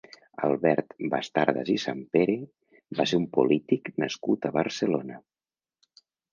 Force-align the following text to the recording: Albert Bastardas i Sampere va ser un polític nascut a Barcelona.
Albert 0.45 0.95
Bastardas 1.11 1.69
i 1.73 1.75
Sampere 1.83 2.39
va 3.01 3.07
ser 3.13 3.21
un 3.21 3.29
polític 3.39 3.95
nascut 4.07 4.51
a 4.51 4.55
Barcelona. 4.59 5.23